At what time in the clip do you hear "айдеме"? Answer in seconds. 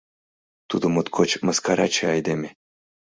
2.13-2.49